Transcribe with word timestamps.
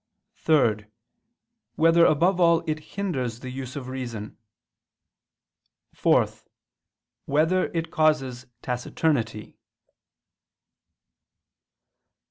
(3) 0.37 0.85
Whether 1.75 2.05
above 2.07 2.39
all 2.39 2.63
it 2.65 2.79
hinders 2.97 3.41
the 3.41 3.51
use 3.51 3.75
of 3.75 3.87
reason? 3.87 4.35
(4) 5.93 6.27
Whether 7.25 7.65
it 7.67 7.91
causes 7.91 8.47
taciturnity? 8.63 9.59